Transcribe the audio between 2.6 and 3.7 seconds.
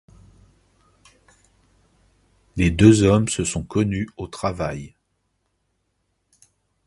deux hommes se sont